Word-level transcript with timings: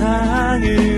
세상을 0.00 0.89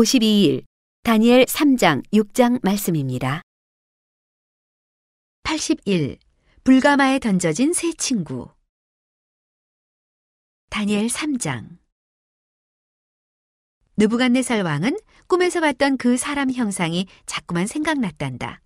52일 0.00 0.64
다니엘 1.02 1.44
3장 1.44 2.02
6장 2.12 2.60
말씀입니다. 2.62 3.42
81. 5.42 6.16
불가마에 6.64 7.18
던져진 7.18 7.72
새 7.72 7.92
친구 7.92 8.48
다니엘 10.70 11.08
3장 11.08 11.78
느부갓네살 13.98 14.62
왕은 14.62 14.98
꿈에서 15.26 15.60
봤던 15.60 15.98
그 15.98 16.16
사람 16.16 16.50
형상이 16.50 17.06
자꾸만 17.26 17.66
생각났단다. 17.66 18.62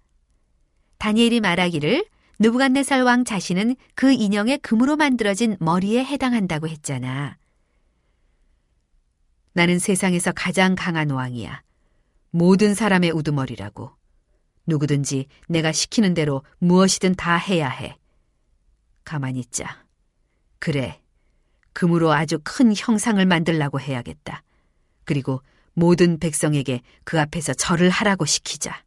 다니엘이 0.98 1.40
말하기를 1.40 2.04
느부갓네살 2.38 3.02
왕 3.02 3.24
자신은 3.24 3.74
그 3.94 4.12
인형의 4.12 4.58
금으로 4.58 4.96
만들어진 4.96 5.56
머리에 5.58 6.04
해당한다고 6.04 6.68
했잖아. 6.68 7.38
나는 9.54 9.78
세상에서 9.78 10.32
가장 10.32 10.74
강한 10.74 11.10
왕이야. 11.10 11.62
모든 12.30 12.74
사람의 12.74 13.12
우두머리라고. 13.12 13.92
누구든지 14.66 15.26
내가 15.48 15.70
시키는 15.70 16.12
대로 16.14 16.42
무엇이든 16.58 17.14
다 17.14 17.36
해야 17.36 17.68
해. 17.68 17.96
가만히 19.04 19.38
있자. 19.38 19.84
그래. 20.58 21.00
금으로 21.72 22.12
아주 22.12 22.38
큰 22.42 22.72
형상을 22.76 23.24
만들라고 23.24 23.80
해야겠다. 23.80 24.42
그리고 25.04 25.40
모든 25.72 26.18
백성에게 26.18 26.80
그 27.04 27.20
앞에서 27.20 27.54
절을 27.54 27.90
하라고 27.90 28.24
시키자. 28.24 28.82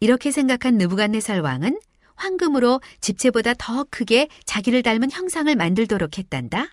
이렇게 0.00 0.30
생각한 0.30 0.76
느부갓네살 0.76 1.40
왕은 1.40 1.78
황금으로 2.16 2.80
집체보다 3.00 3.54
더 3.54 3.84
크게 3.84 4.28
자기를 4.44 4.82
닮은 4.82 5.10
형상을 5.10 5.54
만들도록 5.54 6.18
했단다. 6.18 6.68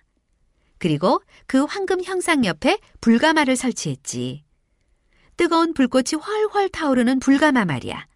그리고 0.79 1.21
그 1.45 1.63
황금 1.65 2.03
형상 2.03 2.45
옆에 2.45 2.79
불가마를 3.01 3.55
설치했지. 3.55 4.43
뜨거운 5.37 5.73
불꽃이 5.73 6.21
훨훨 6.21 6.69
타오르는 6.69 7.19
불가마 7.19 7.65
말이야. 7.65 8.07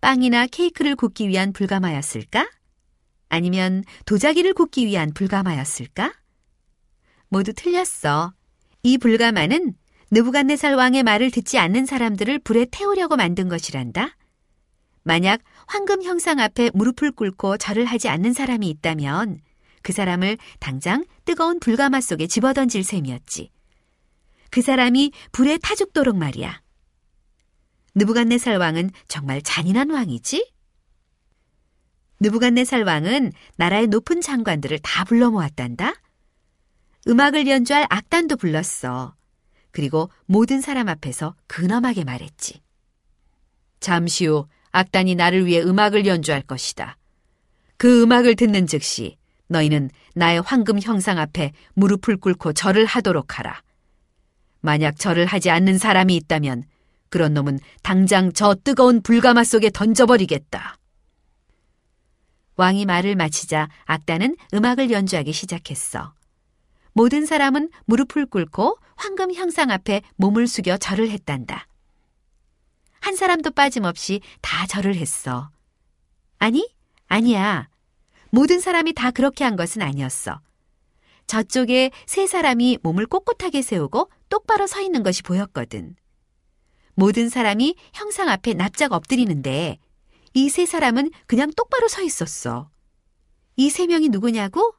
빵이나 0.00 0.46
케이크를 0.46 0.96
굽기 0.96 1.28
위한 1.28 1.52
불가마였을까? 1.52 2.48
아니면 3.28 3.84
도자기를 4.06 4.54
굽기 4.54 4.86
위한 4.86 5.12
불가마였을까? 5.12 6.12
모두 7.28 7.52
틀렸어. 7.52 8.32
이 8.82 8.98
불가마는 8.98 9.74
느부갓네살 10.10 10.74
왕의 10.74 11.02
말을 11.02 11.30
듣지 11.30 11.58
않는 11.58 11.86
사람들을 11.86 12.40
불에 12.40 12.66
태우려고 12.70 13.16
만든 13.16 13.48
것이란다. 13.48 14.16
만약 15.02 15.40
황금 15.66 16.02
형상 16.02 16.38
앞에 16.38 16.70
무릎을 16.74 17.12
꿇고 17.12 17.56
절을 17.58 17.84
하지 17.84 18.08
않는 18.08 18.32
사람이 18.32 18.68
있다면 18.68 19.40
그 19.84 19.92
사람을 19.92 20.38
당장 20.60 21.04
뜨거운 21.26 21.60
불가마 21.60 22.00
속에 22.00 22.26
집어던질 22.26 22.82
셈이었지. 22.82 23.50
그 24.50 24.62
사람이 24.62 25.12
불에 25.30 25.58
타 25.58 25.74
죽도록 25.74 26.16
말이야. 26.16 26.62
느부갓네살 27.94 28.56
왕은 28.56 28.90
정말 29.08 29.42
잔인한 29.42 29.90
왕이지? 29.90 30.50
느부갓네살 32.20 32.84
왕은 32.84 33.32
나라의 33.56 33.88
높은 33.88 34.22
장관들을 34.22 34.78
다 34.78 35.04
불러 35.04 35.30
모았단다. 35.30 35.92
음악을 37.06 37.46
연주할 37.46 37.86
악단도 37.90 38.36
불렀어. 38.36 39.14
그리고 39.70 40.08
모든 40.24 40.62
사람 40.62 40.88
앞에서 40.88 41.36
근엄하게 41.46 42.04
말했지. 42.04 42.62
잠시 43.80 44.24
후 44.24 44.48
악단이 44.70 45.14
나를 45.14 45.44
위해 45.44 45.60
음악을 45.60 46.06
연주할 46.06 46.40
것이다. 46.40 46.96
그 47.76 48.02
음악을 48.02 48.34
듣는 48.36 48.66
즉시 48.66 49.18
너희는 49.54 49.90
나의 50.14 50.42
황금 50.42 50.80
형상 50.80 51.18
앞에 51.18 51.52
무릎을 51.74 52.16
꿇고 52.16 52.52
절을 52.52 52.84
하도록 52.86 53.38
하라. 53.38 53.62
만약 54.60 54.98
절을 54.98 55.26
하지 55.26 55.50
않는 55.50 55.78
사람이 55.78 56.14
있다면 56.16 56.64
그런 57.08 57.34
놈은 57.34 57.60
당장 57.82 58.32
저 58.32 58.54
뜨거운 58.54 59.00
불가마 59.00 59.44
속에 59.44 59.70
던져버리겠다. 59.70 60.76
왕이 62.56 62.86
말을 62.86 63.14
마치자 63.16 63.68
악단은 63.84 64.36
음악을 64.52 64.90
연주하기 64.90 65.32
시작했어. 65.32 66.14
모든 66.92 67.26
사람은 67.26 67.70
무릎을 67.86 68.26
꿇고 68.26 68.78
황금 68.96 69.34
형상 69.34 69.70
앞에 69.70 70.02
몸을 70.16 70.46
숙여 70.46 70.76
절을 70.76 71.10
했단다. 71.10 71.66
한 73.00 73.16
사람도 73.16 73.50
빠짐없이 73.50 74.20
다 74.40 74.66
절을 74.66 74.94
했어. 74.96 75.50
아니, 76.38 76.68
아니야. 77.08 77.68
모든 78.34 78.58
사람이 78.58 78.94
다 78.94 79.12
그렇게 79.12 79.44
한 79.44 79.54
것은 79.54 79.80
아니었어. 79.80 80.40
저쪽에 81.28 81.92
세 82.04 82.26
사람이 82.26 82.78
몸을 82.82 83.06
꼿꼿하게 83.06 83.62
세우고 83.62 84.10
똑바로 84.28 84.66
서 84.66 84.80
있는 84.80 85.04
것이 85.04 85.22
보였거든. 85.22 85.94
모든 86.96 87.28
사람이 87.28 87.76
형상 87.94 88.28
앞에 88.28 88.54
납작 88.54 88.92
엎드리는데 88.92 89.78
이 90.34 90.48
세 90.48 90.66
사람은 90.66 91.12
그냥 91.28 91.52
똑바로 91.56 91.86
서 91.86 92.02
있었어. 92.02 92.70
이 93.56 93.70
세 93.70 93.86
명이 93.86 94.08
누구냐고? 94.08 94.74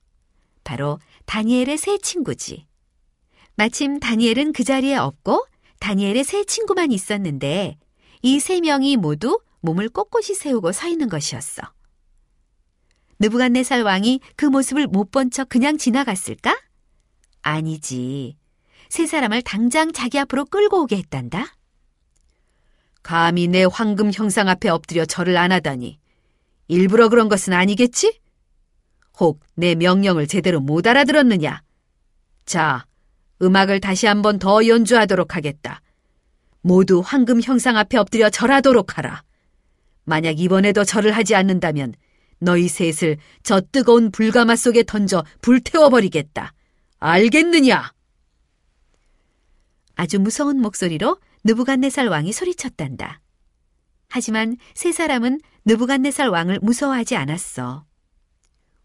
바로 0.66 1.00
다니엘의 1.26 1.78
세 1.78 1.98
친구지. 1.98 2.68
마침 3.56 4.02
다니엘은 4.02 4.52
그 4.52 4.66
자리에 4.66 4.98
없고 4.98 5.48
다니엘의 5.80 6.26
세 6.26 6.44
친구만 6.44 6.92
있었는데 6.92 7.78
이 8.22 8.40
세 8.42 8.60
명이 8.60 8.98
모두 8.98 9.40
몸을 9.62 9.88
꼿꼿이 9.88 10.36
세우고 10.36 10.74
서 10.74 10.90
있는 10.90 11.08
것이었어. 11.08 11.75
느부갓네살 13.20 13.82
왕이 13.84 14.20
그 14.36 14.46
모습을 14.46 14.88
못 14.88 15.12
본 15.12 15.30
척 15.30 15.50
그냥 15.50 15.78
지나갔을까? 15.78 16.60
아니지. 17.42 18.38
세 18.90 19.06
사람을 19.06 19.42
당장 19.42 19.92
자기 19.94 20.20
앞으로 20.20 20.46
끌고 20.46 20.82
오게 20.84 20.98
했단다. 20.98 21.56
감히 23.04 23.48
내 23.48 23.64
황금 23.64 24.12
형상 24.14 24.50
앞에 24.50 24.70
엎드려 24.70 25.06
절을 25.06 25.38
안 25.38 25.52
하다니. 25.52 26.00
일부러 26.68 27.10
그런 27.10 27.30
것은 27.30 27.54
아니겠지? 27.54 28.20
혹 29.20 29.40
내 29.56 29.76
명령을 29.76 30.28
제대로 30.28 30.60
못 30.60 30.86
알아들었느냐? 30.88 31.62
자, 32.46 32.86
음악을 33.42 33.80
다시 33.80 34.08
한 34.08 34.22
번 34.22 34.40
더 34.40 34.68
연주하도록 34.68 35.36
하겠다. 35.36 35.82
모두 36.62 37.02
황금 37.06 37.42
형상 37.42 37.78
앞에 37.78 37.98
엎드려 37.98 38.30
절하도록 38.30 38.98
하라. 38.98 39.24
만약 40.04 40.40
이번에도 40.40 40.84
절을 40.84 41.12
하지 41.12 41.36
않는다면 41.36 41.94
너희 42.40 42.68
셋을 42.68 43.18
저 43.44 43.62
뜨거운 43.62 44.12
불가마 44.12 44.56
속에 44.56 44.84
던져 44.84 45.24
불태워버리겠다. 45.42 46.54
알겠느냐? 47.00 47.94
아주 49.96 50.20
무서운 50.20 50.62
목소리로 50.62 51.18
느부갓네살 51.44 52.08
왕이 52.08 52.34
소리쳤단다. 52.34 53.22
하지만 54.10 54.58
세 54.74 54.92
사람은 54.92 55.40
느부갓네살 55.66 56.30
왕을 56.30 56.60
무서워하지 56.62 57.16
않았어. 57.16 57.86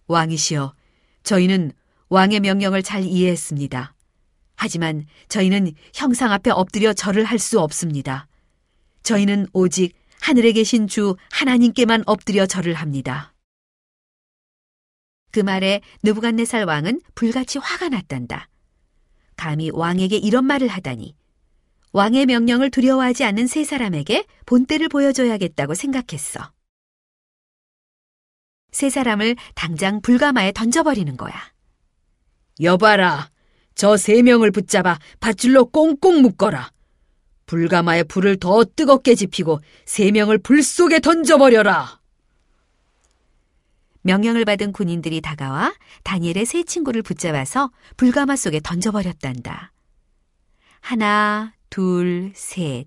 왕이시여, 0.07 0.75
저희는 1.23 1.73
왕의 2.09 2.41
명령을 2.41 2.83
잘 2.83 3.05
이해했습니다. 3.05 3.95
하지만 4.57 5.07
저희는 5.29 5.73
형상 5.95 6.33
앞에 6.33 6.51
엎드려 6.51 6.93
절을 6.93 7.25
할 7.25 7.39
수 7.39 7.61
없습니다. 7.61 8.27
저희는 9.03 9.47
오직 9.53 9.95
하늘에 10.21 10.53
계신 10.53 10.87
주 10.87 11.17
하나님께만 11.31 12.03
엎드려 12.07 12.47
절을 12.47 12.75
합니다. 12.75 13.33
그 15.31 15.41
말에 15.41 15.81
느부갓네살 16.03 16.65
왕은 16.65 17.01
불같이 17.15 17.59
화가 17.59 17.89
났단다. 17.89 18.49
감히 19.37 19.71
왕에게 19.73 20.17
이런 20.17 20.45
말을 20.45 20.69
하다니. 20.69 21.15
왕의 21.93 22.27
명령을 22.27 22.71
두려워하지 22.71 23.25
않는 23.25 23.47
세 23.47 23.65
사람에게 23.65 24.25
본때를 24.47 24.89
보여줘야겠다고 24.89 25.75
생각했어. 25.75 26.53
세 28.71 28.91
사람을 28.91 29.37
당장 29.55 30.01
불가마에 30.01 30.53
던져버리는 30.53 31.17
거야. 31.17 31.35
여봐라. 32.61 33.31
저 33.75 33.97
세 33.97 34.23
명을 34.23 34.51
붙잡아 34.51 34.99
밧줄로 35.21 35.67
꽁꽁 35.67 36.23
묶어라. 36.23 36.71
불가마의 37.47 38.05
불을 38.05 38.37
더 38.39 38.65
뜨겁게 38.65 39.15
지피고 39.15 39.61
세 39.87 40.11
명을 40.13 40.39
불 40.39 40.63
속에 40.63 41.01
던져버려라. 41.01 42.00
명령을 44.03 44.45
받은 44.45 44.73
군인들이 44.73 45.21
다가와 45.21 45.75
다니엘의 46.05 46.47
세 46.47 46.63
친구를 46.63 47.03
붙잡아서 47.03 47.71
불가마 47.97 48.37
속에 48.37 48.61
던져버렸단다. 48.63 49.73
하나, 50.81 51.53
둘, 51.69 52.33
셋. 52.35 52.87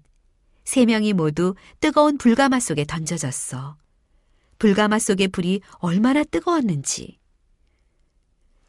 세 0.63 0.85
명이 0.85 1.13
모두 1.13 1.55
뜨거운 1.79 2.17
불가마 2.17 2.59
속에 2.59 2.85
던져졌어. 2.85 3.77
불가마 4.59 4.99
속의 4.99 5.29
불이 5.29 5.61
얼마나 5.79 6.23
뜨거웠는지. 6.23 7.19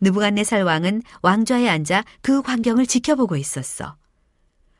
느부갓네살 0.01 0.63
왕은 0.63 1.03
왕좌에 1.23 1.69
앉아 1.69 2.05
그 2.21 2.43
광경을 2.43 2.87
지켜보고 2.87 3.37
있었어. 3.37 3.97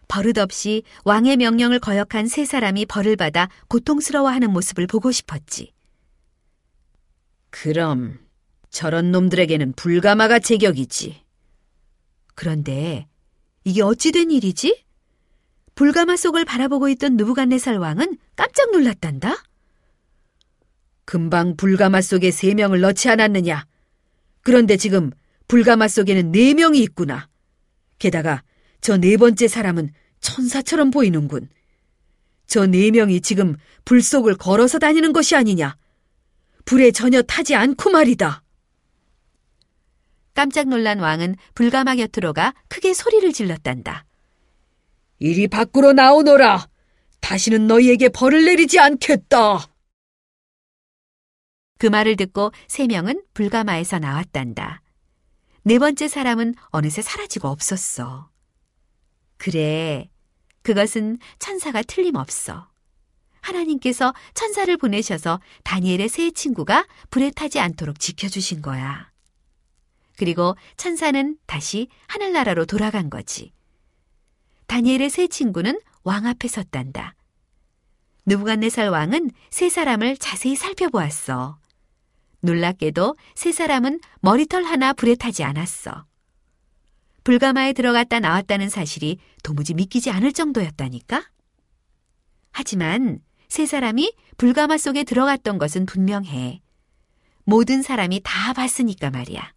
버릇없이 0.09 0.83
왕의 1.05 1.39
명령을 1.39 1.79
거역한 1.79 2.27
세 2.27 2.45
사람이 2.45 2.87
벌을 2.87 3.17
받아 3.17 3.49
고통스러워하는 3.69 4.51
모습을 4.51 4.87
보고 4.87 5.11
싶었지. 5.11 5.74
그럼 7.57 8.19
저런 8.69 9.13
놈들에게는 9.13 9.75
불가마가 9.75 10.41
제격이지. 10.41 11.23
그런데 12.35 13.07
이게 13.63 13.81
어찌 13.81 14.11
된 14.11 14.33
일이지? 14.33 14.85
불가마 15.77 16.17
속을 16.17 16.45
바라보고 16.45 16.89
있던 16.89 17.17
느부갓네살 17.17 17.79
왕은 17.79 18.19
깜짝 18.35 18.73
놀랐단다. 18.73 19.37
금방 21.05 21.57
불가마 21.57 22.01
속에 22.03 22.33
세 22.33 22.55
명을 22.55 22.81
넣지 22.81 23.09
않았느냐? 23.09 23.67
그런데 24.41 24.77
지금 24.77 25.13
불가마 25.47 25.87
속에는 25.87 26.33
네 26.33 26.55
명이 26.55 26.81
있구나. 26.83 27.29
게다가 28.01 28.43
저 28.81 28.97
네 28.97 29.17
번째 29.17 29.47
사람은 29.47 29.93
천사처럼 30.21 30.91
보이는군. 30.91 31.49
저 32.49 32.67
네 32.67 32.91
명이 32.91 33.21
지금 33.21 33.55
불 33.85 34.03
속을 34.03 34.35
걸어서 34.39 34.81
다니는 34.81 35.13
것이 35.13 35.37
아니냐? 35.37 35.77
불에 36.65 36.91
전혀 36.91 37.23
타지 37.23 37.55
않고 37.55 37.91
말이다. 37.91 38.43
깜짝 40.35 40.69
놀란 40.69 40.99
왕은 40.99 41.37
불가마 41.55 41.95
곁으로 41.97 42.33
가 42.33 42.55
크게 42.69 42.93
소리를 42.93 43.33
질렀단다. 43.33 44.05
이리 45.19 45.47
밖으로 45.47 45.93
나오너라. 45.93 46.69
다시는 47.21 47.67
너희에게 47.67 48.09
벌을 48.09 48.45
내리지 48.45 48.79
않겠다. 48.81 49.69
그 51.79 51.87
말을 51.87 52.17
듣고 52.17 52.53
세 52.69 52.87
명은 52.87 53.23
불가마에서 53.35 53.99
나왔단다. 53.99 54.83
네 55.63 55.79
번째 55.79 56.09
사람은 56.09 56.55
어느새 56.67 57.01
사라지고 57.01 57.49
없었어. 57.49 58.31
그래, 59.39 60.11
그것은 60.63 61.19
천사가 61.39 61.83
틀림없어. 61.83 62.69
하나님께서 63.45 64.15
천사를 64.33 64.75
보내셔서 64.77 65.41
다니엘의 65.63 66.09
세 66.09 66.31
친구가 66.31 66.87
불에 67.11 67.31
타지 67.31 67.61
않도록 67.61 68.01
지켜주신 68.01 68.63
거야. 68.63 69.11
그리고 70.17 70.57
천사는 70.77 71.37
다시 71.47 71.89
하늘나라로 72.07 72.67
돌아간 72.67 73.11
거지. 73.11 73.53
다니엘의 74.67 75.11
세 75.11 75.27
친구는 75.27 75.81
왕 76.03 76.27
앞에 76.27 76.49
섰단다. 76.49 77.15
느부갓네살 78.27 78.89
왕은 78.89 79.31
세 79.51 79.69
사람을 79.69 80.17
자세히 80.17 80.57
살펴보았어. 80.57 81.59
놀랍게도 82.41 83.17
세 83.35 83.53
사람은 83.53 84.01
머리털 84.21 84.65
하나 84.65 84.93
불에 84.93 85.15
타지 85.15 85.45
않았어. 85.45 86.07
불가마에 87.25 87.73
들어갔다 87.73 88.21
나왔다는 88.21 88.69
사실이 88.69 89.19
도무지 89.43 89.75
믿기지 89.75 90.11
않을 90.11 90.33
정도였다니까? 90.33 91.27
하지만 92.53 93.21
세 93.55 93.67
사람이 93.67 94.13
불가마 94.37 94.77
속에 94.79 95.05
들어갔던 95.05 95.59
것은 95.59 95.87
분명해. 95.87 96.61
모든 97.45 97.83
사람이 97.83 98.23
다 98.25 98.53
봤으니까 98.53 99.11
말이야. 99.11 99.55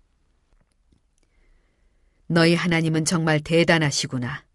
너희 2.27 2.53
하나님은 2.53 3.05
정말 3.05 3.39
대단하시구나. 3.39 4.45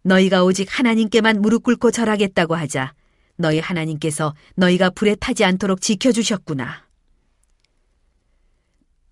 너희가 0.00 0.44
오직 0.44 0.66
하나님께만 0.70 1.42
무릎 1.42 1.64
꿇고 1.64 1.90
절하겠다고 1.90 2.54
하자 2.54 2.94
너희 3.36 3.58
하나님께서 3.58 4.34
너희가 4.54 4.88
불에 4.88 5.14
타지 5.14 5.44
않도록 5.44 5.82
지켜주셨구나. 5.82 6.88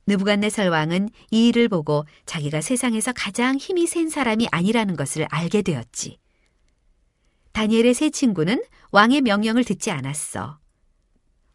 느부갓네살 0.06 0.70
왕은 0.70 1.10
이 1.30 1.48
일을 1.48 1.68
보고 1.68 2.06
자기가 2.24 2.62
세상에서 2.62 3.12
가장 3.12 3.56
힘이 3.56 3.86
센 3.86 4.08
사람이 4.08 4.48
아니라는 4.50 4.96
것을 4.96 5.26
알게 5.28 5.60
되었지. 5.60 6.18
다니엘의 7.58 7.92
세 7.92 8.08
친구는 8.08 8.62
왕의 8.92 9.22
명령을 9.22 9.64
듣지 9.64 9.90
않았어. 9.90 10.60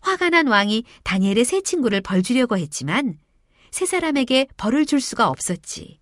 화가 0.02 0.32
난 0.32 0.48
왕이 0.48 0.84
다니엘의 1.06 1.46
세 1.46 1.62
친구를 1.62 2.02
벌 2.02 2.22
주려고 2.22 2.58
했지만 2.58 3.18
세 3.72 3.86
사람에게 3.86 4.48
벌을 4.58 4.86
줄 4.86 5.00
수가 5.00 5.30
없었지. 5.30 6.02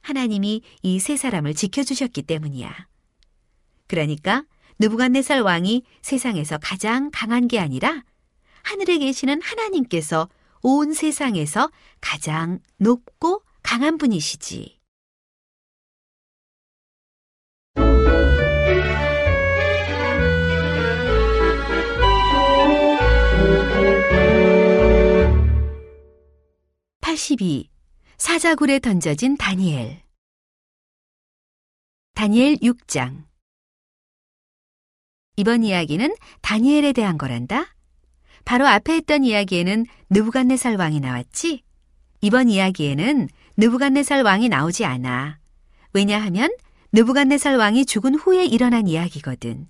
하나님이 0.00 0.62
이 0.82 0.98
세 0.98 1.16
사람을 1.16 1.54
지켜주셨기 1.54 2.22
때문이야. 2.22 2.88
그러니까 3.86 4.44
느부갓네살 4.80 5.42
왕이 5.42 5.84
세상에서 6.02 6.58
가장 6.58 7.12
강한 7.12 7.46
게 7.46 7.60
아니라 7.60 8.02
하늘에 8.64 8.98
계시는 8.98 9.40
하나님께서 9.40 10.28
온 10.62 10.92
세상에서 10.92 11.70
가장 12.00 12.58
높고 12.78 13.44
강한 13.62 13.98
분이시지. 13.98 14.81
(82) 27.22 27.68
사자굴에 28.18 28.80
던져진 28.80 29.36
다니엘 29.36 30.02
다니엘 32.14 32.56
6장 32.56 33.26
이번 35.36 35.62
이야기는 35.62 36.16
다니엘에 36.40 36.92
대한 36.92 37.18
거란다. 37.18 37.76
바로 38.44 38.66
앞에 38.66 38.94
했던 38.94 39.22
이야기에는 39.22 39.86
느부갓네살 40.10 40.74
왕이 40.74 40.98
나왔지? 40.98 41.62
이번 42.22 42.48
이야기에는 42.48 43.28
느부갓네살 43.56 44.24
왕이 44.24 44.48
나오지 44.48 44.84
않아. 44.84 45.38
왜냐하면 45.92 46.50
느부갓네살 46.90 47.56
왕이 47.56 47.86
죽은 47.86 48.16
후에 48.16 48.44
일어난 48.46 48.88
이야기거든. 48.88 49.68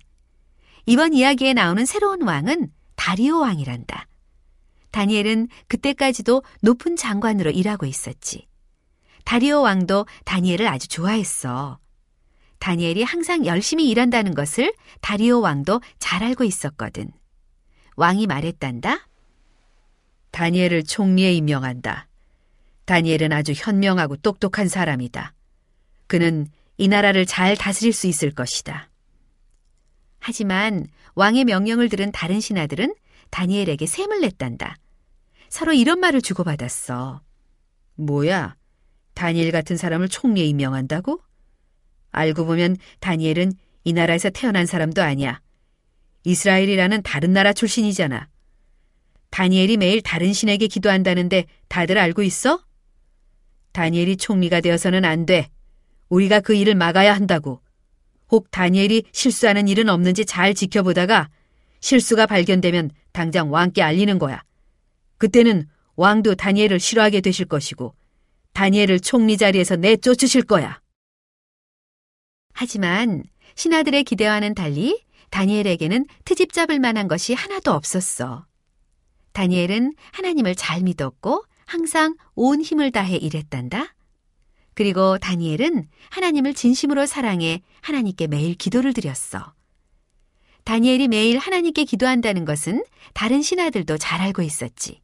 이번 0.87 1.13
이야기에 1.13 1.53
나오는 1.53 1.85
새로운 1.85 2.23
왕은 2.23 2.71
다리오 2.95 3.41
왕이란다. 3.41 4.07
다니엘은 4.93 5.47
그때까지도 5.67 6.43
높은 6.61 6.95
장관으로 6.95 7.49
일하고 7.49 7.87
있었지. 7.87 8.47
다리오 9.25 9.61
왕도 9.61 10.05
다니엘을 10.23 10.67
아주 10.67 10.87
좋아했어. 10.87 11.79
다니엘이 12.59 13.01
항상 13.03 13.45
열심히 13.45 13.89
일한다는 13.89 14.35
것을 14.35 14.73
다리오 15.01 15.41
왕도 15.41 15.81
잘 15.97 16.23
알고 16.23 16.43
있었거든. 16.43 17.11
왕이 17.95 18.27
말했단다. 18.27 19.07
다니엘을 20.29 20.83
총리에 20.83 21.33
임명한다. 21.33 22.07
다니엘은 22.85 23.33
아주 23.33 23.53
현명하고 23.55 24.17
똑똑한 24.17 24.67
사람이다. 24.67 25.33
그는 26.05 26.47
이 26.77 26.87
나라를 26.87 27.25
잘 27.25 27.57
다스릴 27.57 27.93
수 27.93 28.05
있을 28.05 28.29
것이다. 28.31 28.89
하지만 30.19 30.85
왕의 31.15 31.45
명령을 31.45 31.89
들은 31.89 32.11
다른 32.11 32.39
신하들은 32.39 32.93
다니엘에게 33.31 33.87
셈을 33.87 34.21
냈단다. 34.21 34.77
서로 35.53 35.71
이런 35.71 35.99
말을 35.99 36.23
주고받았어. 36.23 37.21
뭐야? 37.93 38.55
다니엘 39.13 39.51
같은 39.51 39.77
사람을 39.77 40.09
총리에 40.09 40.45
임명한다고? 40.45 41.21
알고 42.09 42.47
보면 42.47 42.75
다니엘은 42.99 43.53
이 43.83 43.93
나라에서 43.93 44.31
태어난 44.31 44.65
사람도 44.65 45.03
아니야. 45.03 45.41
이스라엘이라는 46.23 47.03
다른 47.03 47.33
나라 47.33 47.53
출신이잖아. 47.53 48.29
다니엘이 49.29 49.77
매일 49.77 50.01
다른 50.01 50.33
신에게 50.33 50.65
기도한다는데 50.65 51.45
다들 51.67 51.99
알고 51.99 52.23
있어? 52.23 52.65
다니엘이 53.73 54.17
총리가 54.17 54.59
되어서는 54.59 55.05
안 55.05 55.27
돼. 55.27 55.51
우리가 56.09 56.39
그 56.39 56.55
일을 56.55 56.73
막아야 56.73 57.13
한다고. 57.13 57.61
혹 58.31 58.49
다니엘이 58.49 59.03
실수하는 59.11 59.67
일은 59.67 59.89
없는지 59.89 60.25
잘 60.25 60.55
지켜보다가 60.55 61.29
실수가 61.79 62.25
발견되면 62.25 62.89
당장 63.11 63.53
왕께 63.53 63.83
알리는 63.83 64.17
거야. 64.17 64.41
그때는 65.23 65.69
왕도 65.95 66.35
다니엘을 66.35 66.81
싫어하게 66.81 67.21
되실 67.21 67.45
것이고 67.45 67.95
다니엘을 68.51 68.99
총리 68.99 69.37
자리에서 69.37 69.77
내쫓으실 69.77 70.43
거야. 70.43 70.81
하지만 72.51 73.23
신하들의 73.55 74.03
기대와는 74.03 74.53
달리 74.53 75.01
다니엘에게는 75.29 76.07
트집 76.25 76.51
잡을 76.51 76.77
만한 76.79 77.07
것이 77.07 77.33
하나도 77.33 77.71
없었어. 77.71 78.45
다니엘은 79.31 79.95
하나님을 80.11 80.55
잘 80.55 80.81
믿었고 80.81 81.45
항상 81.65 82.17
온 82.35 82.61
힘을 82.61 82.91
다해 82.91 83.15
일했단다. 83.15 83.95
그리고 84.73 85.17
다니엘은 85.19 85.87
하나님을 86.09 86.53
진심으로 86.53 87.05
사랑해 87.05 87.61
하나님께 87.79 88.27
매일 88.27 88.55
기도를 88.55 88.91
드렸어. 88.91 89.53
다니엘이 90.65 91.07
매일 91.07 91.37
하나님께 91.37 91.85
기도한다는 91.85 92.43
것은 92.43 92.83
다른 93.13 93.41
신하들도 93.41 93.97
잘 93.97 94.19
알고 94.19 94.41
있었지. 94.41 95.02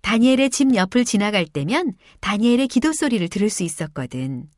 다니엘의 0.00 0.50
집 0.50 0.74
옆을 0.74 1.04
지나갈 1.04 1.46
때면 1.46 1.94
다니엘의 2.20 2.68
기도 2.68 2.92
소리를 2.92 3.28
들을 3.28 3.50
수 3.50 3.62
있었거든. 3.62 4.48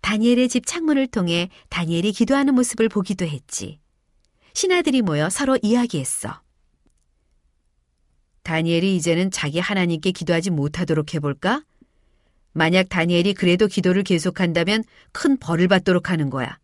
다니엘의 0.00 0.48
집 0.48 0.66
창문을 0.66 1.06
통해 1.06 1.48
다니엘이 1.68 2.12
기도하는 2.12 2.54
모습을 2.54 2.88
보기도 2.88 3.24
했지. 3.24 3.78
신하들이 4.54 5.02
모여 5.02 5.30
서로 5.30 5.58
이야기했어. 5.62 6.42
다니엘이 8.42 8.96
이제는 8.96 9.30
자기 9.30 9.60
하나님께 9.60 10.10
기도하지 10.10 10.50
못하도록 10.50 11.14
해볼까? 11.14 11.64
만약 12.52 12.88
다니엘이 12.88 13.34
그래도 13.34 13.68
기도를 13.68 14.02
계속한다면 14.02 14.84
큰 15.12 15.38
벌을 15.38 15.68
받도록 15.68 16.10
하는 16.10 16.28
거야. 16.28 16.58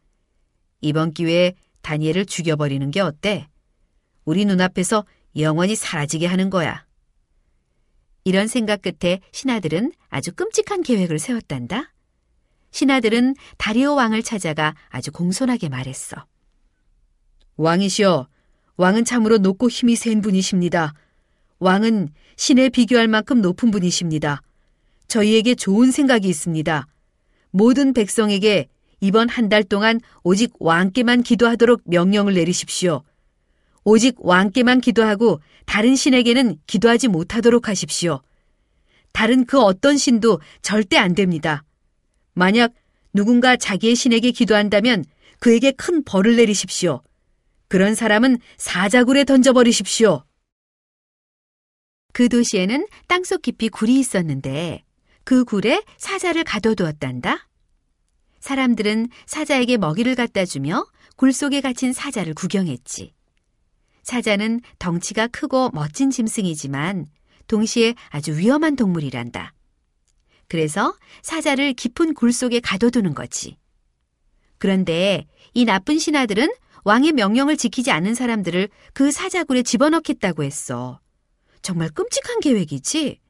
이번 0.80 1.12
기회에 1.12 1.54
다니엘을 1.82 2.26
죽여버리는 2.26 2.90
게 2.90 3.00
어때? 3.00 3.48
우리 4.24 4.44
눈앞에서 4.44 5.06
영원히 5.36 5.76
사라지게 5.76 6.26
하는 6.26 6.50
거야. 6.50 6.87
이런 8.24 8.46
생각 8.46 8.82
끝에 8.82 9.20
신하들은 9.32 9.92
아주 10.08 10.32
끔찍한 10.32 10.82
계획을 10.82 11.18
세웠단다. 11.18 11.92
신하들은 12.70 13.34
다리오 13.56 13.94
왕을 13.94 14.22
찾아가 14.22 14.74
아주 14.88 15.10
공손하게 15.12 15.68
말했어. 15.68 16.24
왕이시여, 17.56 18.28
왕은 18.76 19.04
참으로 19.04 19.38
높고 19.38 19.68
힘이 19.68 19.96
센 19.96 20.20
분이십니다. 20.20 20.94
왕은 21.58 22.10
신에 22.36 22.68
비교할 22.68 23.08
만큼 23.08 23.40
높은 23.40 23.70
분이십니다. 23.70 24.42
저희에게 25.08 25.54
좋은 25.54 25.90
생각이 25.90 26.28
있습니다. 26.28 26.86
모든 27.50 27.92
백성에게 27.94 28.68
이번 29.00 29.28
한 29.28 29.48
달 29.48 29.64
동안 29.64 30.00
오직 30.22 30.52
왕께만 30.60 31.22
기도하도록 31.22 31.82
명령을 31.86 32.34
내리십시오. 32.34 33.02
오직 33.84 34.16
왕께만 34.18 34.80
기도하고 34.80 35.40
다른 35.66 35.96
신에게는 35.96 36.58
기도하지 36.66 37.08
못하도록 37.08 37.68
하십시오. 37.68 38.22
다른 39.12 39.44
그 39.46 39.60
어떤 39.60 39.96
신도 39.96 40.40
절대 40.62 40.96
안 40.96 41.14
됩니다. 41.14 41.64
만약 42.34 42.72
누군가 43.12 43.56
자기의 43.56 43.94
신에게 43.94 44.30
기도한다면 44.30 45.04
그에게 45.40 45.72
큰 45.72 46.04
벌을 46.04 46.36
내리십시오. 46.36 47.02
그런 47.68 47.94
사람은 47.94 48.38
사자굴에 48.56 49.24
던져버리십시오. 49.24 50.24
그 52.12 52.28
도시에는 52.28 52.86
땅속 53.06 53.42
깊이 53.42 53.68
굴이 53.68 53.98
있었는데 53.98 54.84
그 55.24 55.44
굴에 55.44 55.82
사자를 55.98 56.44
가둬두었단다. 56.44 57.48
사람들은 58.40 59.08
사자에게 59.26 59.76
먹이를 59.76 60.14
갖다 60.14 60.44
주며 60.44 60.86
굴 61.16 61.32
속에 61.32 61.60
갇힌 61.60 61.92
사자를 61.92 62.34
구경했지. 62.34 63.12
사자는 64.08 64.62
덩치가 64.78 65.26
크고 65.26 65.68
멋진 65.74 66.10
짐승이지만 66.10 67.04
동시에 67.46 67.94
아주 68.08 68.38
위험한 68.38 68.74
동물이란다. 68.74 69.52
그래서 70.48 70.96
사자를 71.20 71.74
깊은 71.74 72.14
굴 72.14 72.32
속에 72.32 72.60
가둬두는 72.60 73.14
거지. 73.14 73.58
그런데 74.56 75.26
이 75.52 75.66
나쁜 75.66 75.98
신하들은 75.98 76.50
왕의 76.84 77.12
명령을 77.12 77.58
지키지 77.58 77.90
않은 77.90 78.14
사람들을 78.14 78.70
그 78.94 79.10
사자굴에 79.10 79.62
집어넣겠다고 79.62 80.42
했어. 80.42 81.00
정말 81.60 81.90
끔찍한 81.90 82.40
계획이지? 82.40 83.20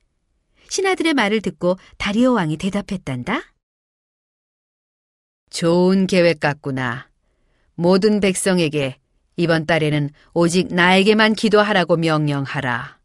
신하들의 0.68 1.12
말을 1.14 1.40
듣고 1.40 1.76
다리오 1.96 2.34
왕이 2.34 2.56
대답했단다. 2.56 3.52
좋은 5.50 6.06
계획 6.06 6.38
같구나. 6.38 7.08
모든 7.74 8.20
백성에게 8.20 9.00
이번 9.38 9.66
달에는 9.66 10.10
오직 10.34 10.74
나에게만 10.74 11.34
기도하라고 11.34 11.96
명령하라. 11.96 12.98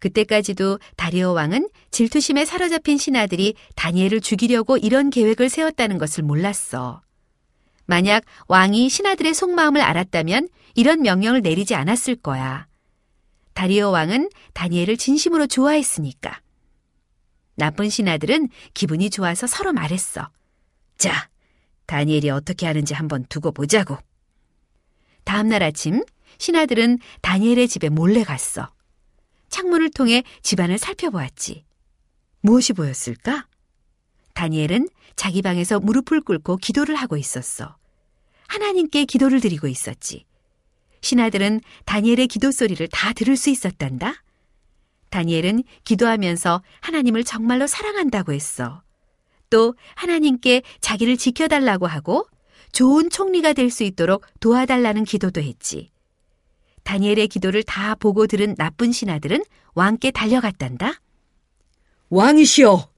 그때까지도 0.00 0.80
다리오 0.96 1.34
왕은 1.34 1.68
질투심에 1.92 2.44
사로잡힌 2.44 2.98
신하들이 2.98 3.54
다니엘을 3.76 4.20
죽이려고 4.20 4.76
이런 4.76 5.10
계획을 5.10 5.48
세웠다는 5.48 5.98
것을 5.98 6.24
몰랐어. 6.24 7.00
만약 7.86 8.24
왕이 8.48 8.88
신하들의 8.88 9.34
속마음을 9.34 9.80
알았다면 9.80 10.48
이런 10.74 11.02
명령을 11.02 11.42
내리지 11.42 11.76
않았을 11.76 12.16
거야. 12.16 12.66
다리오 13.54 13.92
왕은 13.92 14.30
다니엘을 14.52 14.96
진심으로 14.96 15.46
좋아했으니까. 15.46 16.40
나쁜 17.54 17.88
신하들은 17.88 18.48
기분이 18.74 19.10
좋아서 19.10 19.46
서로 19.46 19.72
말했어. 19.72 20.28
자, 20.96 21.28
다니엘이 21.86 22.30
어떻게 22.30 22.66
하는지 22.66 22.94
한번 22.94 23.24
두고 23.28 23.52
보자고. 23.52 23.96
다음 25.28 25.48
날 25.48 25.62
아침 25.62 26.02
신하들은 26.38 27.00
다니엘의 27.20 27.68
집에 27.68 27.90
몰래 27.90 28.24
갔어. 28.24 28.70
창문을 29.50 29.90
통해 29.90 30.22
집안을 30.40 30.78
살펴보았지. 30.78 31.66
무엇이 32.40 32.72
보였을까? 32.72 33.46
다니엘은 34.32 34.88
자기 35.16 35.42
방에서 35.42 35.80
무릎을 35.80 36.22
꿇고 36.22 36.56
기도를 36.56 36.94
하고 36.94 37.18
있었어. 37.18 37.76
하나님께 38.46 39.04
기도를 39.04 39.40
드리고 39.42 39.68
있었지. 39.68 40.24
신하들은 41.02 41.60
다니엘의 41.84 42.28
기도 42.28 42.50
소리를 42.50 42.88
다 42.88 43.12
들을 43.12 43.36
수 43.36 43.50
있었단다. 43.50 44.24
다니엘은 45.10 45.62
기도하면서 45.84 46.62
하나님을 46.80 47.24
정말로 47.24 47.66
사랑한다고 47.66 48.32
했어. 48.32 48.82
또 49.50 49.74
하나님께 49.94 50.62
자기를 50.80 51.18
지켜달라고 51.18 51.86
하고 51.86 52.26
좋은 52.72 53.10
총리가 53.10 53.52
될 53.52 53.70
수 53.70 53.84
있도록 53.84 54.24
도와달라는 54.40 55.04
기도도 55.04 55.40
했지. 55.40 55.90
다니엘의 56.84 57.28
기도를 57.28 57.62
다 57.62 57.94
보고 57.94 58.26
들은 58.26 58.54
나쁜 58.56 58.92
신하들은 58.92 59.44
왕께 59.74 60.10
달려갔단다. 60.10 61.00
왕이시여! 62.08 62.88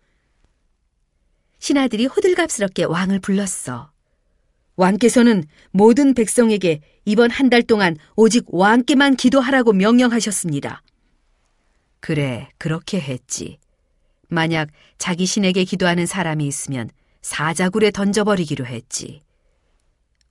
신하들이 1.58 2.06
호들갑스럽게 2.06 2.84
왕을 2.84 3.18
불렀어. 3.20 3.90
왕께서는 4.76 5.44
모든 5.72 6.14
백성에게 6.14 6.80
이번 7.04 7.30
한 7.30 7.50
달 7.50 7.62
동안 7.62 7.96
오직 8.16 8.44
왕께만 8.48 9.16
기도하라고 9.16 9.72
명령하셨습니다. 9.72 10.82
그래, 11.98 12.48
그렇게 12.56 13.00
했지. 13.00 13.58
만약 14.28 14.68
자기 14.96 15.26
신에게 15.26 15.64
기도하는 15.64 16.06
사람이 16.06 16.46
있으면 16.46 16.88
사자굴에 17.20 17.90
던져버리기로 17.90 18.64
했지. 18.64 19.22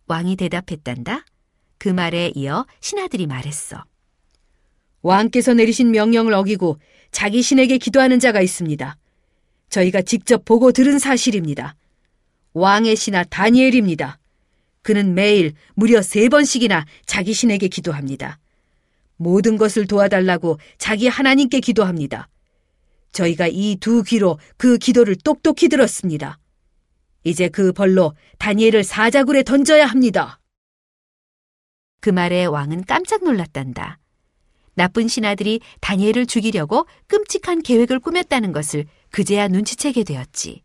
왕이 0.09 0.37
대답했단다. 0.37 1.23
그 1.77 1.87
말에 1.87 2.31
이어 2.35 2.65
신하들이 2.81 3.27
말했어. 3.27 3.83
왕께서 5.03 5.53
내리신 5.53 5.91
명령을 5.91 6.33
어기고 6.33 6.79
자기 7.11 7.43
신에게 7.43 7.77
기도하는 7.77 8.19
자가 8.19 8.41
있습니다. 8.41 8.97
저희가 9.69 10.01
직접 10.01 10.43
보고 10.45 10.71
들은 10.71 10.97
사실입니다. 10.97 11.75
왕의 12.53 12.95
신하 12.95 13.23
다니엘입니다. 13.23 14.17
그는 14.81 15.13
매일 15.13 15.53
무려 15.75 16.01
세 16.01 16.27
번씩이나 16.27 16.85
자기 17.05 17.31
신에게 17.33 17.67
기도합니다. 17.67 18.39
모든 19.15 19.57
것을 19.57 19.85
도와달라고 19.85 20.57
자기 20.79 21.07
하나님께 21.07 21.59
기도합니다. 21.59 22.29
저희가 23.11 23.47
이 23.47 23.77
두 23.79 24.01
귀로 24.01 24.39
그 24.57 24.79
기도를 24.79 25.17
똑똑히 25.17 25.69
들었습니다. 25.69 26.39
이제 27.23 27.49
그 27.49 27.71
벌로 27.71 28.13
다니엘을 28.38 28.83
사자굴에 28.83 29.43
던져야 29.43 29.85
합니다. 29.85 30.39
그 31.99 32.09
말에 32.09 32.45
왕은 32.45 32.85
깜짝 32.85 33.23
놀랐단다. 33.23 33.99
나쁜 34.73 35.07
신하들이 35.09 35.59
다니엘을 35.81 36.25
죽이려고 36.25 36.88
끔찍한 37.07 37.63
계획을 37.63 37.99
꾸몄다는 37.99 38.53
것을 38.53 38.85
그제야 39.11 39.47
눈치채게 39.49 40.05
되었지. 40.05 40.63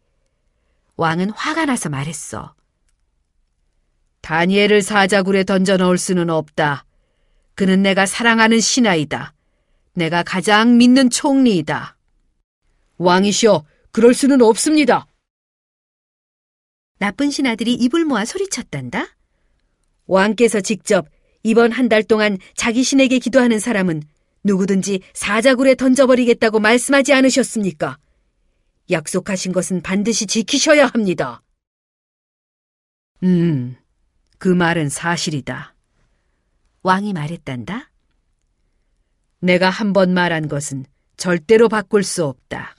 왕은 0.96 1.30
화가 1.30 1.64
나서 1.64 1.88
말했어. 1.88 2.54
다니엘을 4.20 4.82
사자굴에 4.82 5.44
던져 5.44 5.76
넣을 5.76 5.98
수는 5.98 6.30
없다. 6.30 6.84
그는 7.56 7.82
내가 7.82 8.06
사랑하는 8.06 8.60
신하이다. 8.60 9.34
내가 9.94 10.22
가장 10.22 10.76
믿는 10.78 11.10
총리이다. 11.10 11.96
왕이시여, 12.98 13.64
그럴 13.90 14.14
수는 14.14 14.40
없습니다. 14.42 15.06
나쁜 16.98 17.30
신하들이 17.30 17.74
입을 17.74 18.04
모아 18.04 18.24
소리쳤단다. 18.24 19.06
왕께서 20.06 20.60
직접 20.60 21.06
이번 21.42 21.72
한 21.72 21.88
달 21.88 22.02
동안 22.02 22.38
자기 22.54 22.82
신에게 22.82 23.18
기도하는 23.18 23.58
사람은 23.58 24.02
누구든지 24.44 25.00
사자굴에 25.12 25.74
던져버리겠다고 25.74 26.60
말씀하지 26.60 27.12
않으셨습니까? 27.12 27.98
약속하신 28.90 29.52
것은 29.52 29.82
반드시 29.82 30.26
지키셔야 30.26 30.86
합니다. 30.86 31.42
음, 33.22 33.76
그 34.38 34.48
말은 34.48 34.88
사실이다. 34.90 35.74
왕이 36.82 37.12
말했단다. 37.14 37.90
내가 39.40 39.70
한 39.70 39.92
번 39.92 40.12
말한 40.12 40.48
것은 40.48 40.84
절대로 41.16 41.68
바꿀 41.68 42.02
수 42.02 42.24
없다. 42.24 42.74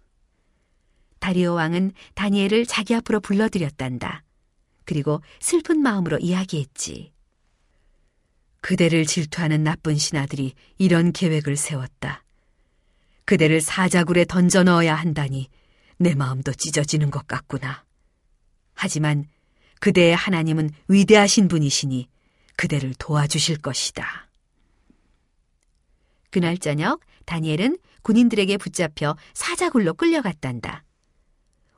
다리오 1.25 1.55
왕은 1.55 1.91
다니엘을 2.13 2.67
자기 2.67 2.93
앞으로 2.93 3.19
불러들였단다. 3.19 4.23
그리고 4.83 5.23
슬픈 5.39 5.79
마음으로 5.79 6.19
이야기했지. 6.19 7.11
그대를 8.61 9.07
질투하는 9.07 9.63
나쁜 9.63 9.97
신하들이 9.97 10.53
이런 10.77 11.11
계획을 11.11 11.57
세웠다. 11.57 12.23
그대를 13.25 13.59
사자굴에 13.59 14.25
던져 14.25 14.61
넣어야 14.61 14.93
한다니 14.93 15.49
내 15.97 16.13
마음도 16.13 16.53
찢어지는 16.53 17.09
것 17.09 17.25
같구나. 17.25 17.83
하지만 18.75 19.25
그대의 19.79 20.15
하나님은 20.15 20.69
위대하신 20.89 21.47
분이시니 21.47 22.07
그대를 22.55 22.93
도와주실 22.99 23.63
것이다. 23.63 24.29
그날 26.29 26.59
저녁 26.59 26.99
다니엘은 27.25 27.79
군인들에게 28.03 28.57
붙잡혀 28.57 29.15
사자굴로 29.33 29.95
끌려갔단다. 29.95 30.84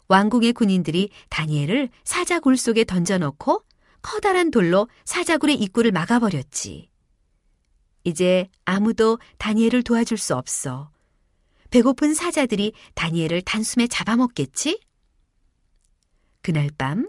왕궁의 0.07 0.53
군인들이 0.53 1.09
다니엘을 1.29 1.89
사자굴 2.03 2.57
속에 2.57 2.83
던져놓고 2.83 3.63
커다란 4.01 4.51
돌로 4.51 4.87
사자굴의 5.05 5.55
입구를 5.55 5.91
막아버렸지. 5.91 6.89
이제 8.03 8.47
아무도 8.63 9.19
다니엘을 9.37 9.83
도와줄 9.83 10.17
수 10.17 10.35
없어. 10.35 10.91
배고픈 11.71 12.13
사자들이 12.13 12.73
다니엘을 12.95 13.41
단숨에 13.41 13.87
잡아먹겠지? 13.87 14.79
그날 16.41 16.69
밤 16.77 17.05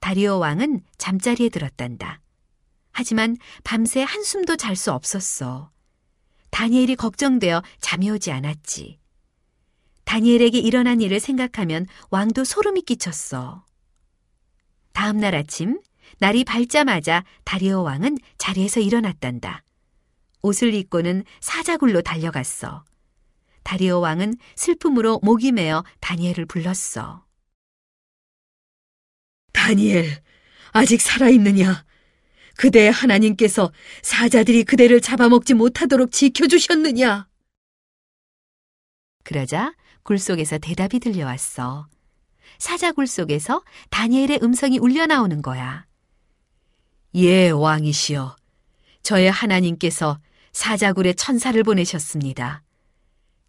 다리오 0.00 0.38
왕은 0.38 0.82
잠자리에 0.96 1.50
들었단다. 1.50 2.22
하지만 2.92 3.36
밤새 3.64 4.02
한숨도 4.02 4.56
잘 4.56 4.74
수 4.74 4.92
없었어. 4.92 5.70
다니엘이 6.50 6.96
걱정되어 6.96 7.62
잠이 7.80 8.10
오지 8.10 8.32
않았지. 8.32 8.98
다니엘에게 10.08 10.58
일어난 10.58 11.02
일을 11.02 11.20
생각하면 11.20 11.84
왕도 12.08 12.44
소름이 12.44 12.80
끼쳤어. 12.80 13.66
다음 14.94 15.18
날 15.18 15.34
아침 15.34 15.82
날이 16.18 16.44
밝자마자 16.44 17.24
다리오 17.44 17.82
왕은 17.82 18.16
자리에서 18.38 18.80
일어났단다. 18.80 19.62
옷을 20.40 20.72
입고는 20.72 21.24
사자굴로 21.40 22.00
달려갔어. 22.00 22.86
다리오 23.64 24.00
왕은 24.00 24.36
슬픔으로 24.56 25.20
목이 25.22 25.52
메어 25.52 25.84
다니엘을 26.00 26.46
불렀어. 26.46 27.26
다니엘, 29.52 30.22
아직 30.72 31.02
살아있느냐? 31.02 31.84
그대의 32.56 32.90
하나님께서 32.92 33.70
사자들이 34.00 34.64
그대를 34.64 35.02
잡아먹지 35.02 35.52
못하도록 35.52 36.10
지켜주셨느냐? 36.10 37.28
그러자 39.28 39.74
굴 40.04 40.18
속에서 40.18 40.56
대답이 40.56 41.00
들려왔어. 41.00 41.86
사자굴 42.58 43.06
속에서 43.06 43.62
다니엘의 43.90 44.38
음성이 44.42 44.78
울려 44.78 45.04
나오는 45.04 45.42
거야. 45.42 45.84
예, 47.14 47.50
왕이시여. 47.50 48.36
저의 49.02 49.30
하나님께서 49.30 50.18
사자굴에 50.54 51.12
천사를 51.12 51.62
보내셨습니다. 51.62 52.62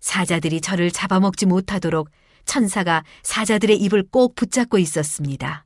사자들이 0.02 0.60
저를 0.60 0.92
잡아먹지 0.92 1.46
못하도록 1.46 2.10
천사가 2.44 3.06
사자들의 3.24 3.78
입을 3.78 4.10
꼭 4.12 4.36
붙잡고 4.36 4.80
있었습니다. 4.80 5.66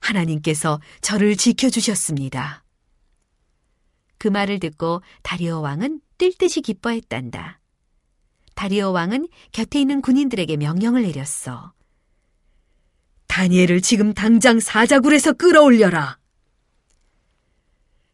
하나님께서 0.00 0.80
저를 1.02 1.36
지켜주셨습니다. 1.36 2.64
그 4.18 4.26
말을 4.26 4.58
듣고 4.58 5.02
다리오 5.22 5.60
왕은 5.60 6.00
뜰 6.18 6.32
듯이 6.36 6.62
기뻐했단다. 6.62 7.59
다리오 8.60 8.92
왕은 8.92 9.26
곁에 9.52 9.80
있는 9.80 10.02
군인들에게 10.02 10.58
명령을 10.58 11.00
내렸어. 11.00 11.72
다니엘을 13.26 13.80
지금 13.80 14.12
당장 14.12 14.60
사자굴에서 14.60 15.32
끌어올려라. 15.32 16.18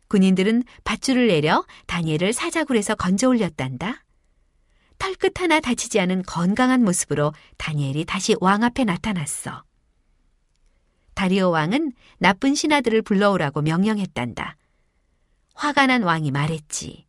군인들은 0.07 0.63
밧줄을 0.85 1.27
내려 1.27 1.67
다니엘을 1.89 2.33
사자굴에서 2.33 2.95
건져 2.95 3.29
올렸단다. 3.29 4.05
털끝 4.99 5.41
하나 5.41 5.59
다치지 5.59 5.99
않은 5.99 6.23
건강한 6.23 6.85
모습으로 6.85 7.33
다니엘이 7.57 8.05
다시 8.05 8.37
왕 8.41 8.63
앞에 8.63 8.85
나타났어. 8.85 9.65
다리오 11.15 11.51
왕은 11.51 11.91
나쁜 12.19 12.55
신하들을 12.55 13.03
불러오라고 13.03 13.63
명령했단다. 13.63 14.57
화가 15.55 15.89
난 15.89 16.05
왕이 16.05 16.31
말했지. 16.31 17.05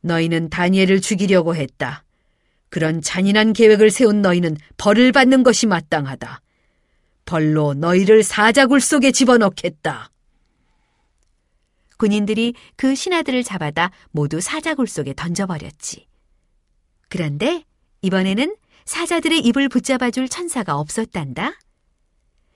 너희는 0.00 0.48
다니엘을 0.48 1.02
죽이려고 1.02 1.54
했다. 1.54 2.05
그런 2.76 3.00
잔인한 3.00 3.54
계획을 3.54 3.90
세운 3.90 4.20
너희는 4.20 4.58
벌을 4.76 5.10
받는 5.10 5.44
것이 5.44 5.66
마땅하다. 5.66 6.42
벌로 7.24 7.72
너희를 7.72 8.22
사자굴 8.22 8.82
속에 8.82 9.12
집어넣겠다. 9.12 10.10
군인들이 11.96 12.52
그 12.76 12.94
신하들을 12.94 13.44
잡아다 13.44 13.92
모두 14.10 14.42
사자굴 14.42 14.88
속에 14.88 15.14
던져버렸지. 15.14 16.06
그런데 17.08 17.64
이번에는 18.02 18.54
사자들의 18.84 19.40
입을 19.40 19.70
붙잡아줄 19.70 20.28
천사가 20.28 20.76
없었단다. 20.76 21.58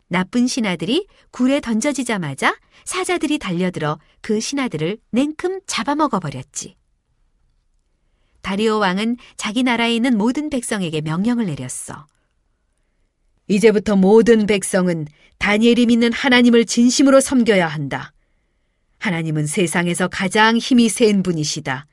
나쁜 0.09 0.47
신하들이 0.47 1.07
굴에 1.31 1.61
던져지자마자 1.61 2.59
사자들이 2.85 3.39
달려들어 3.39 3.99
그 4.21 4.39
신하들을 4.39 4.99
냉큼 5.13 5.61
잡아먹어버렸지. 5.67 6.77
다리오 8.43 8.79
왕은 8.79 9.17
자기 9.37 9.63
나라에 9.63 9.95
있는 9.95 10.17
모든 10.17 10.51
백성에게 10.51 11.01
명령을 11.03 11.47
내렸어. 11.47 12.07
이제부터 13.49 13.97
모든 13.97 14.47
백성은 14.47 15.07
다니엘이 15.39 15.87
믿는 15.87 16.13
하나님을 16.13 16.67
진심으로 16.67 17.21
섬겨야 17.21 17.67
한다. 17.67 18.13
하나님은 18.99 19.47
세상에서 19.47 20.09
가장 20.09 20.57
힘이 20.57 20.89
센 20.89 21.23
분이시다. 21.23 21.87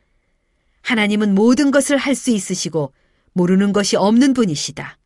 하나님은 0.82 1.34
모든 1.36 1.72
것을 1.72 1.98
할 1.98 2.16
수 2.16 2.32
있으시고 2.32 2.94
모르는 3.34 3.74
것이 3.74 3.96
없는 3.96 4.34
분이시다. 4.34 4.98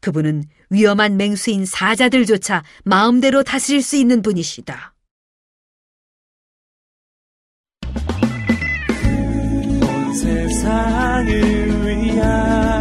그분은 0.00 0.44
위험한 0.70 1.16
맹수인 1.16 1.66
사자들조차 1.66 2.62
마음대로 2.84 3.42
다스릴 3.42 3.82
수 3.82 3.96
있는 3.96 4.22
분이시다. 4.22 4.89
세상을 10.20 11.86
위한 11.86 12.79